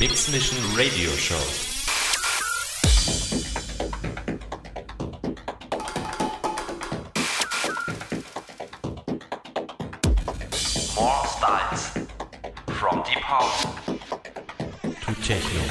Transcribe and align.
Mix 0.00 0.32
Mission 0.32 0.56
Radio 0.74 1.10
Show. 1.10 1.36
More 10.96 11.26
styles. 11.26 11.90
From 12.78 13.02
deep 13.02 13.18
house 13.18 13.66
To 14.82 15.14
Techno. 15.22 15.69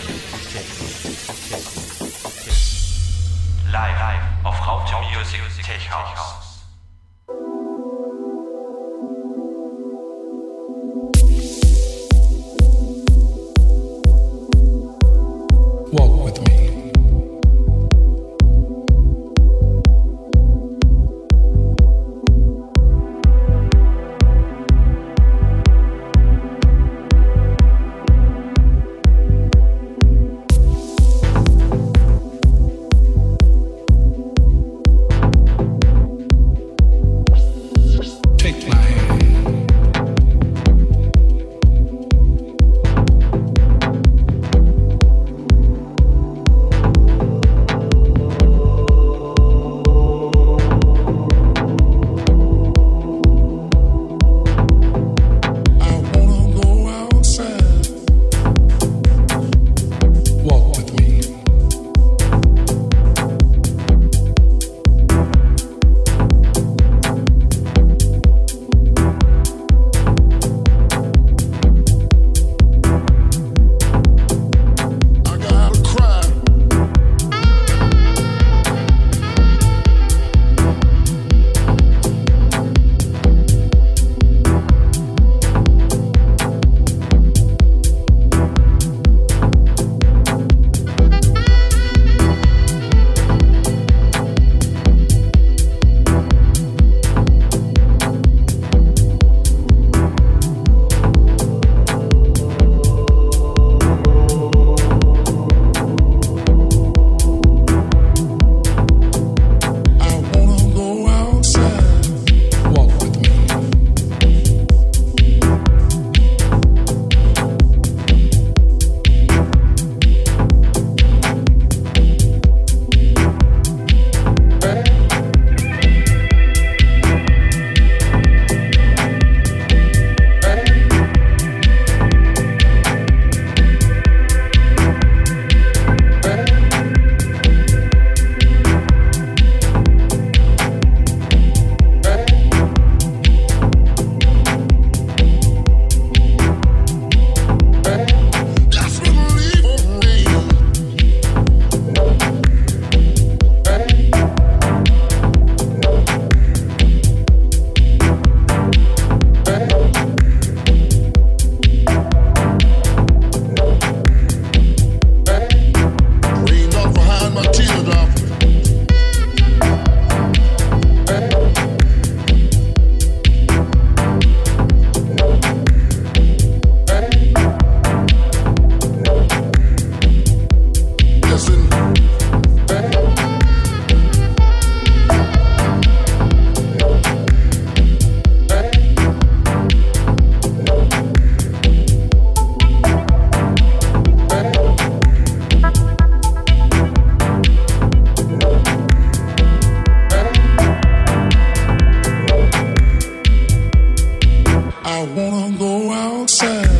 sun. 206.39 206.78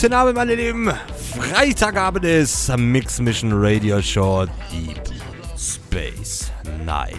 Guten 0.00 0.14
Abend, 0.14 0.36
meine 0.36 0.54
Lieben. 0.54 0.92
Freitagabend 1.36 2.24
ist 2.24 2.68
Mix 2.76 3.18
Mission 3.18 3.50
Radio 3.52 4.00
Show 4.00 4.46
Deep 4.70 5.00
Space 5.58 6.52
Night. 6.84 7.16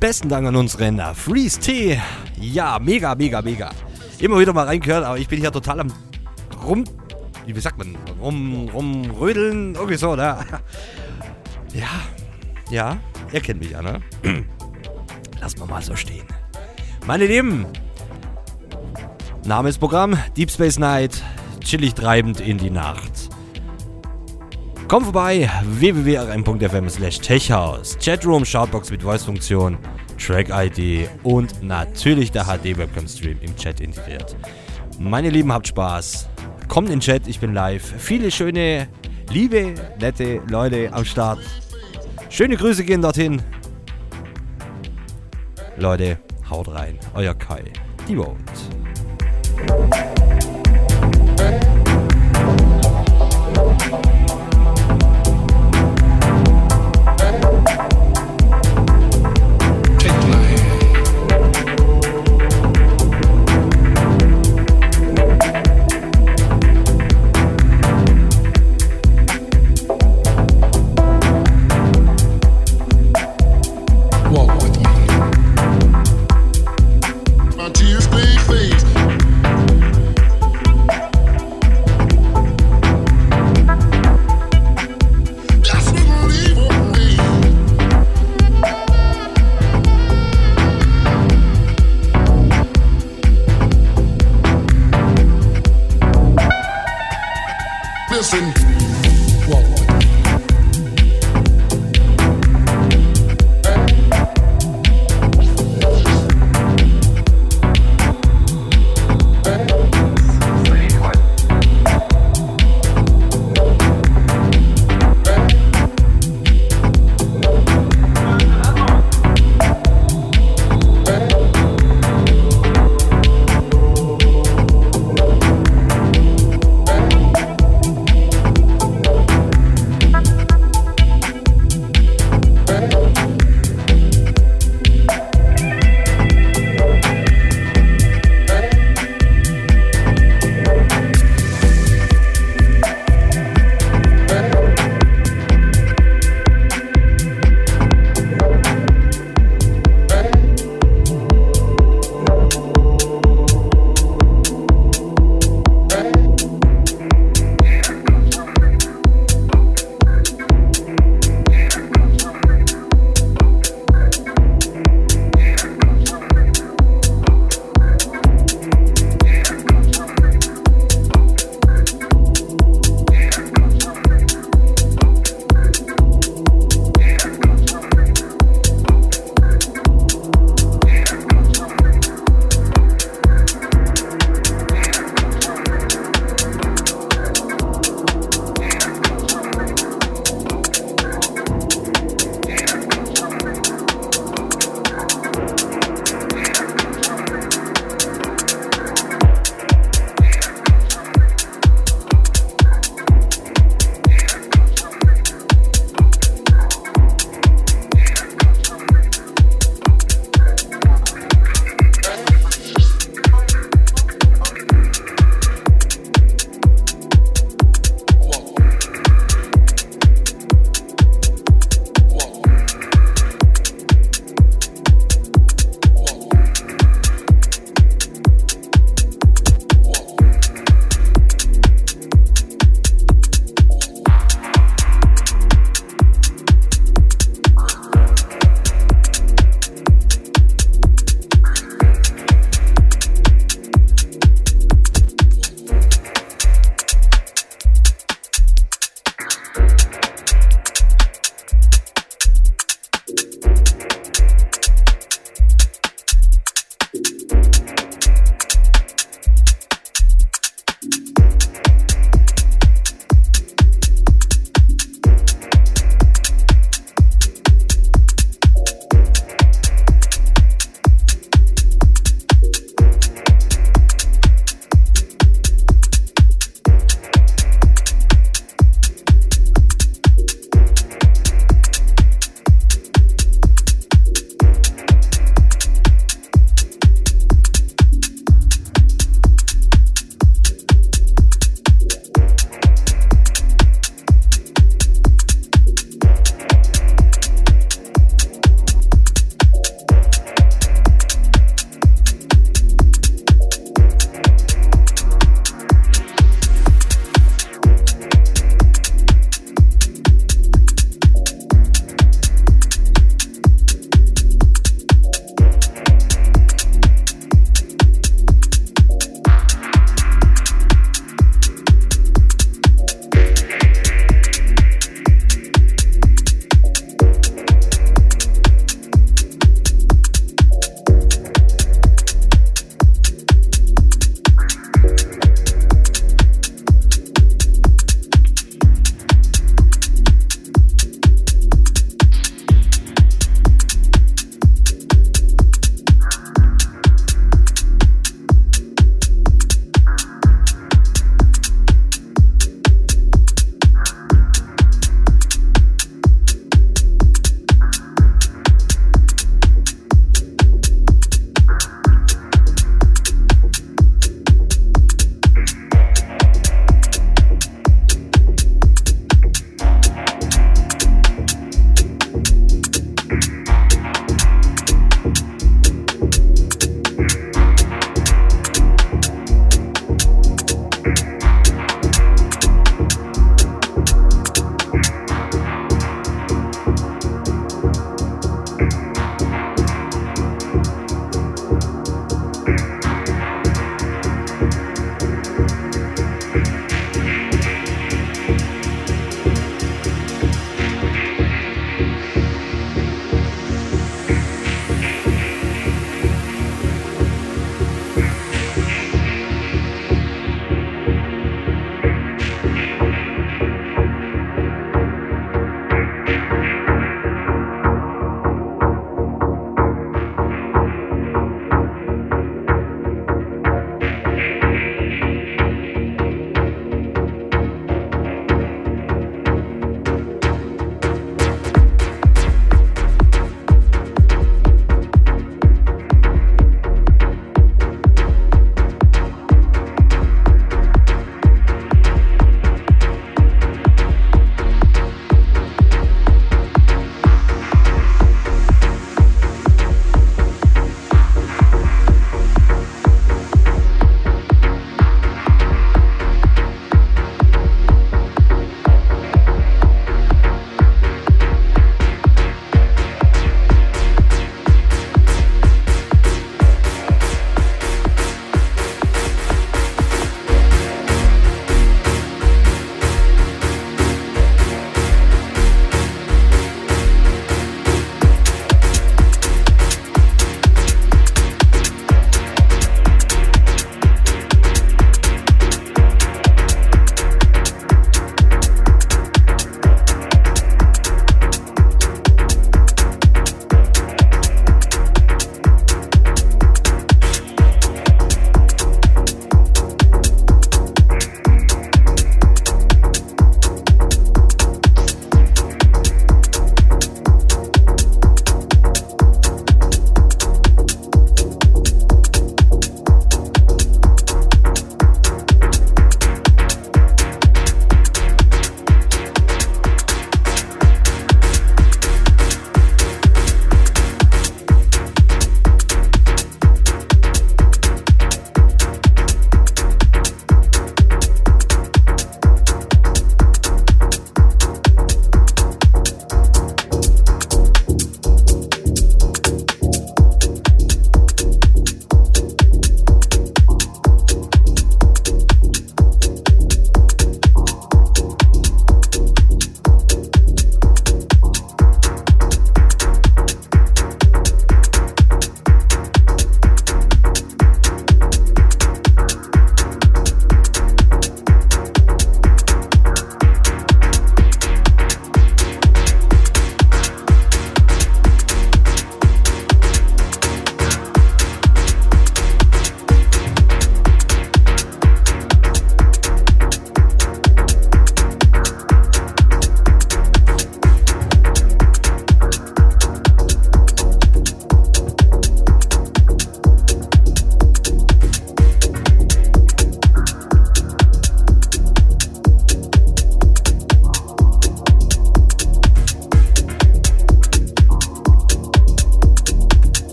Besten 0.00 0.30
Dank 0.30 0.46
an 0.46 0.56
unseren 0.56 1.02
Freeze 1.14 1.60
T. 1.60 2.00
Ja, 2.40 2.78
mega, 2.78 3.14
mega, 3.14 3.42
mega. 3.42 3.70
Immer 4.18 4.38
wieder 4.38 4.54
mal 4.54 4.64
reingehört, 4.64 5.04
aber 5.04 5.18
ich 5.18 5.28
bin 5.28 5.40
hier 5.40 5.52
total 5.52 5.80
am 5.80 5.92
rum. 6.64 6.84
Wie 7.44 7.60
sagt 7.60 7.76
man? 7.76 7.94
Rum, 8.22 8.70
rumrödeln, 8.72 9.74
irgendwie 9.74 9.96
so, 9.96 10.16
ne? 10.16 10.38
Ja, 11.74 11.90
ja, 12.70 12.96
ihr 13.32 13.40
kennt 13.40 13.60
mich 13.60 13.72
ja, 13.72 13.82
ne? 13.82 14.00
Lassen 15.42 15.58
wir 15.58 15.66
mal 15.66 15.82
so 15.82 15.94
stehen. 15.94 16.23
Meine 17.06 17.26
Lieben, 17.26 17.66
Name 19.44 19.68
ist 19.68 19.78
Programm, 19.78 20.16
Deep 20.38 20.50
Space 20.50 20.78
Night, 20.78 21.22
chillig 21.60 21.92
treibend 21.92 22.40
in 22.40 22.56
die 22.56 22.70
Nacht. 22.70 23.28
Komm 24.88 25.04
vorbei, 25.04 25.50
www.rm.fm 25.64 26.88
slash 26.88 27.20
techhouse, 27.20 27.98
Chatroom, 28.02 28.46
Shoutbox 28.46 28.90
mit 28.90 29.02
Voice-Funktion, 29.02 29.76
Track-ID 30.18 31.10
und 31.24 31.62
natürlich 31.62 32.32
der 32.32 32.44
HD-Webcam-Stream 32.44 33.36
im 33.42 33.54
Chat 33.54 33.82
integriert. 33.82 34.34
Meine 34.98 35.28
Lieben, 35.28 35.52
habt 35.52 35.68
Spaß. 35.68 36.30
Kommt 36.68 36.88
in 36.88 36.94
den 36.94 37.00
Chat, 37.00 37.26
ich 37.26 37.38
bin 37.38 37.52
live. 37.52 37.84
Viele 37.98 38.30
schöne, 38.30 38.88
liebe, 39.30 39.74
nette 40.00 40.40
Leute 40.48 40.90
am 40.90 41.04
Start. 41.04 41.40
Schöne 42.30 42.56
Grüße 42.56 42.82
gehen 42.82 43.02
dorthin. 43.02 43.42
Leute, 45.76 46.18
haut 46.50 46.68
rein. 46.68 46.98
Euer 47.14 47.34
Kai. 47.34 47.64
Die 48.08 48.16
Vote. 48.16 48.38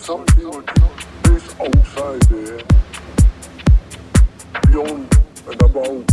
Something 0.00 0.48
like 0.48 0.74
this 1.24 1.54
outside 1.60 2.22
there, 2.22 2.62
beyond 4.66 5.14
and 5.46 5.62
above 5.62 6.04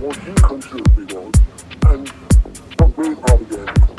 what 0.00 0.16
he 0.16 0.32
considers 0.34 0.82
to 0.82 0.90
be 0.96 1.06
God, 1.06 1.34
and 1.86 2.12
not 2.80 2.96
being 2.96 3.16
propaganda. 3.16 3.97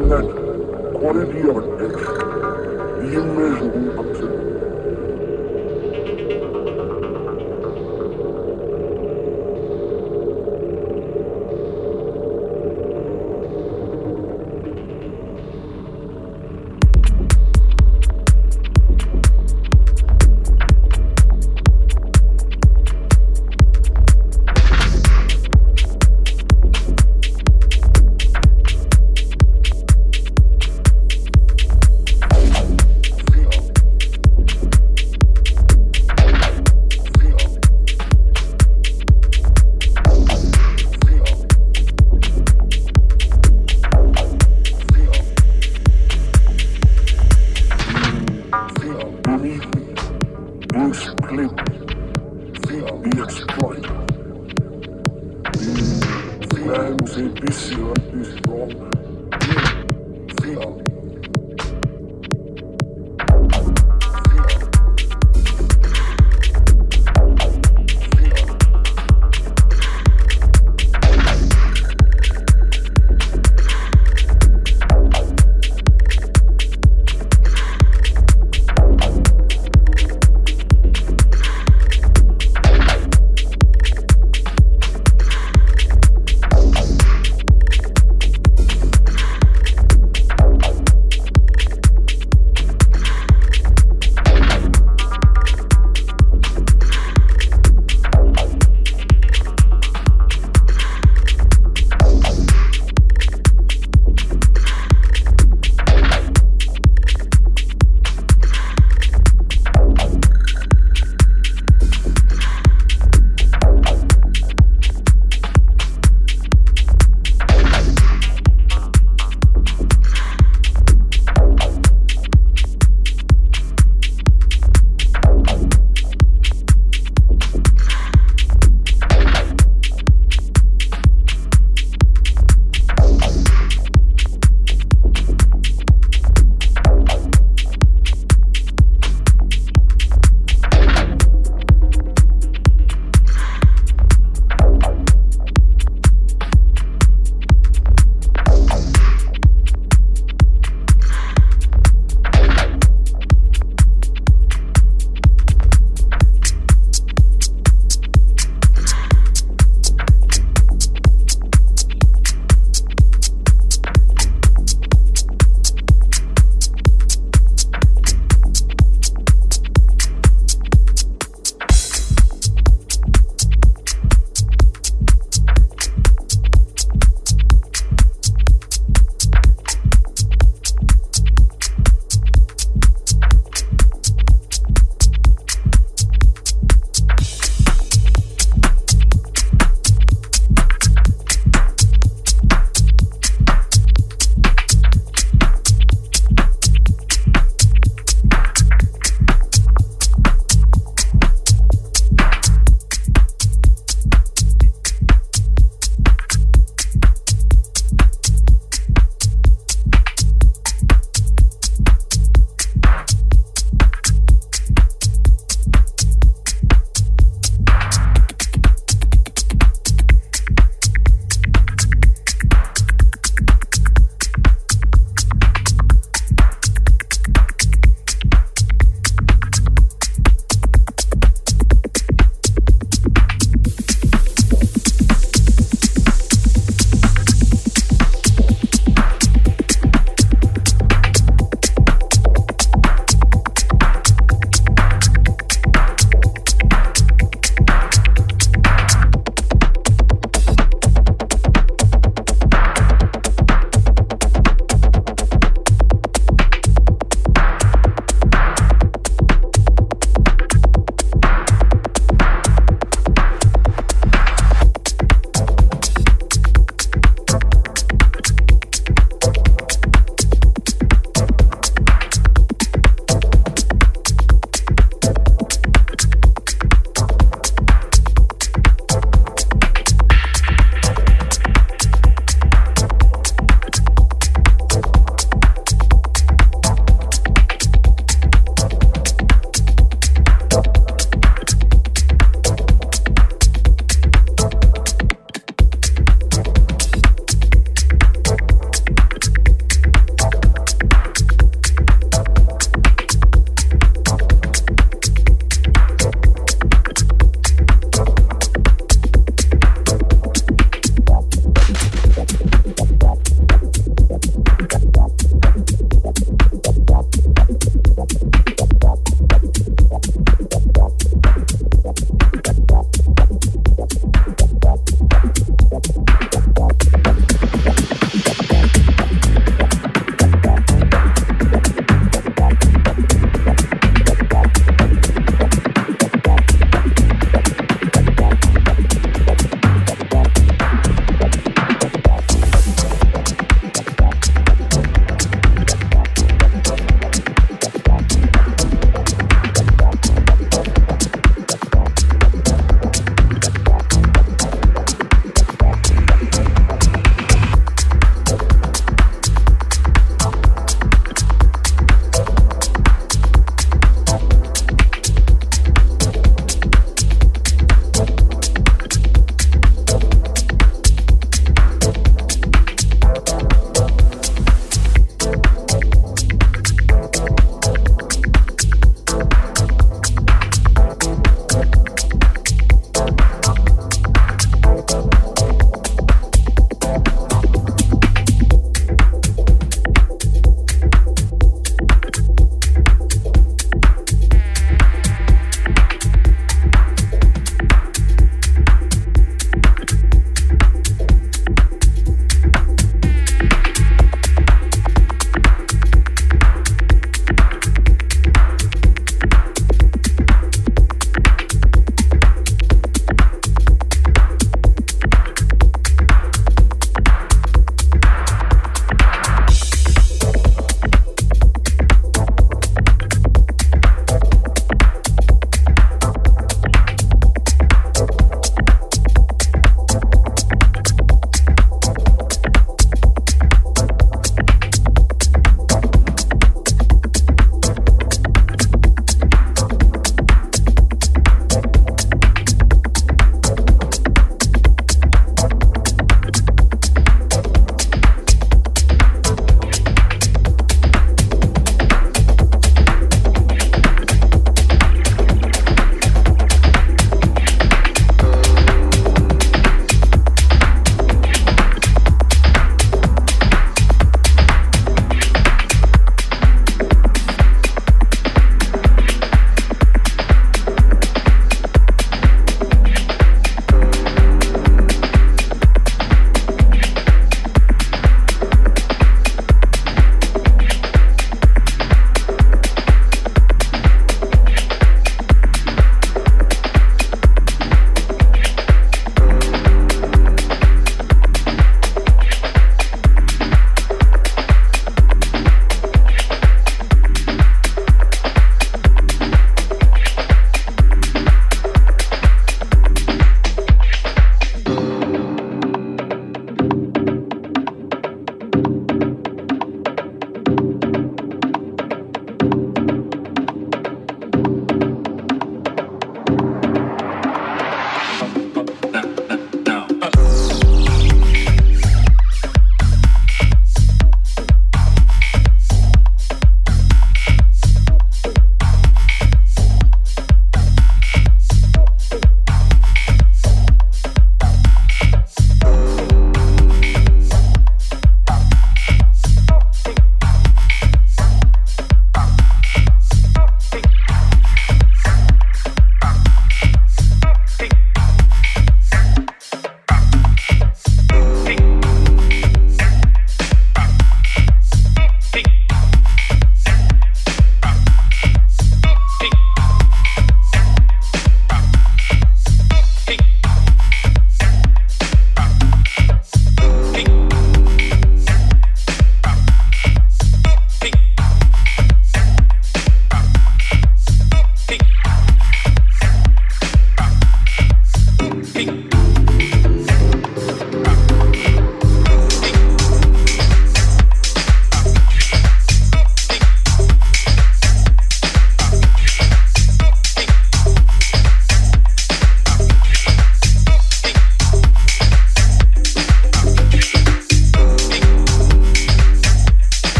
millet 0.00 0.34
koruyor. 0.94 1.62
Yılmaz 3.12 3.62
yaptı. 3.96 4.49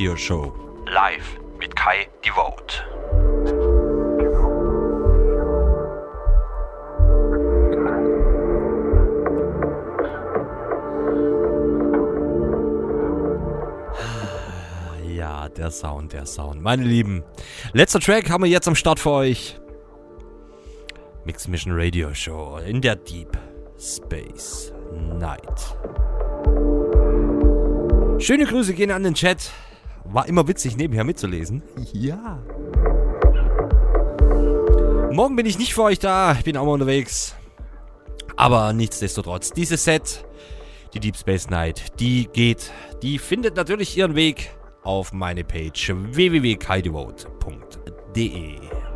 Radio 0.00 0.16
Show. 0.16 0.52
Live 0.86 1.38
mit 1.58 1.76
Kai 1.76 2.08
Devote. 2.24 2.74
Ja, 15.04 15.50
der 15.50 15.70
Sound, 15.70 16.14
der 16.14 16.24
Sound. 16.24 16.62
Meine 16.62 16.82
Lieben, 16.84 17.22
letzter 17.74 18.00
Track 18.00 18.30
haben 18.30 18.42
wir 18.44 18.50
jetzt 18.50 18.68
am 18.68 18.74
Start 18.74 19.00
für 19.00 19.10
euch. 19.10 19.60
Mix 21.26 21.46
Mission 21.46 21.74
Radio 21.76 22.14
Show 22.14 22.56
in 22.66 22.80
der 22.80 22.96
Deep 22.96 23.36
Space 23.78 24.72
Night. 25.18 25.76
Schöne 28.18 28.46
Grüße 28.46 28.72
gehen 28.72 28.90
an 28.90 29.02
den 29.02 29.12
Chat. 29.12 29.50
War 30.12 30.26
immer 30.26 30.48
witzig, 30.48 30.76
nebenher 30.76 31.04
mitzulesen. 31.04 31.62
Ja. 31.92 32.42
Morgen 35.12 35.36
bin 35.36 35.46
ich 35.46 35.58
nicht 35.58 35.72
für 35.72 35.84
euch 35.84 36.00
da, 36.00 36.32
ich 36.32 36.42
bin 36.44 36.56
auch 36.56 36.64
mal 36.64 36.72
unterwegs. 36.72 37.36
Aber 38.36 38.72
nichtsdestotrotz, 38.72 39.52
dieses 39.52 39.84
Set, 39.84 40.24
die 40.94 41.00
Deep 41.00 41.16
Space 41.16 41.48
Night, 41.48 42.00
die 42.00 42.28
geht, 42.32 42.72
die 43.02 43.18
findet 43.18 43.54
natürlich 43.54 43.96
ihren 43.96 44.16
Weg 44.16 44.50
auf 44.82 45.12
meine 45.12 45.44
Page 45.44 45.92
www.kaidevote.de. 45.94 48.89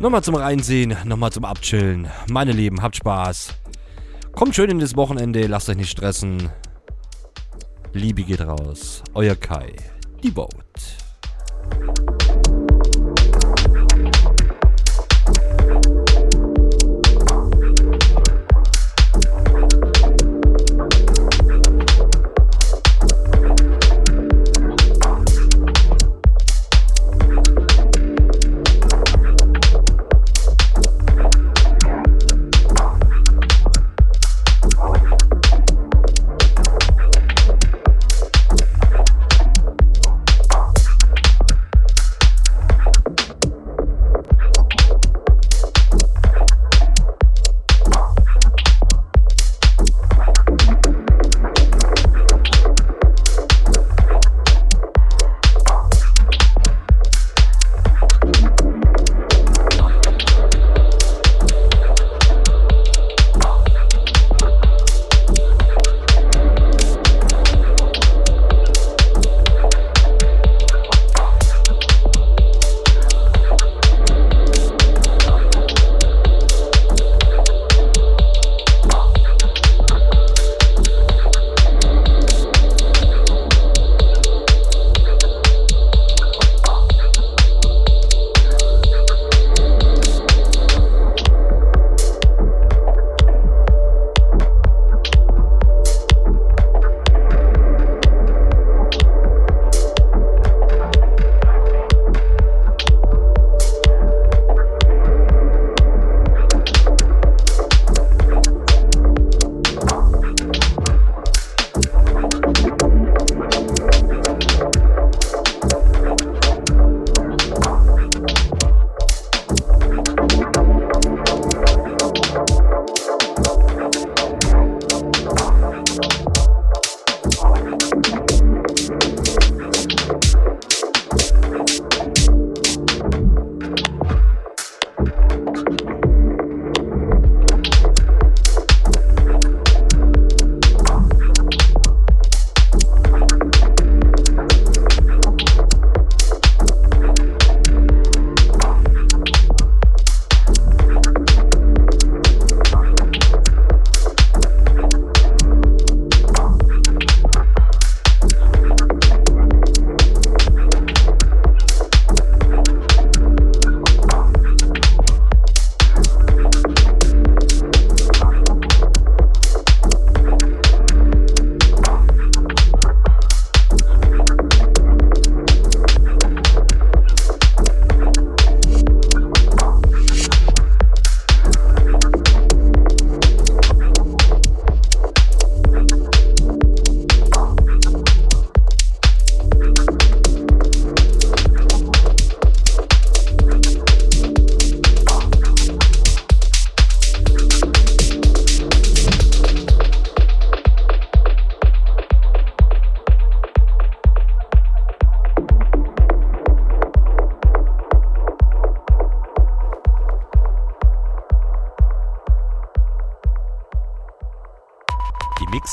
Nochmal 0.00 0.22
zum 0.22 0.36
Reinsehen, 0.36 0.96
nochmal 1.06 1.32
zum 1.32 1.44
Abchillen. 1.44 2.08
Meine 2.30 2.52
Lieben, 2.52 2.82
habt 2.82 2.94
Spaß. 2.94 3.52
Kommt 4.30 4.54
schön 4.54 4.70
in 4.70 4.78
das 4.78 4.94
Wochenende, 4.94 5.48
lasst 5.48 5.68
euch 5.68 5.76
nicht 5.76 5.90
stressen. 5.90 6.50
Liebe 7.92 8.22
geht 8.22 8.40
raus. 8.40 9.02
Euer 9.14 9.34
Kai, 9.34 9.74
die 10.22 10.30
Boat. 10.30 10.52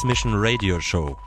Mission 0.06 0.36
Radio 0.36 0.78
Show. 0.78 1.18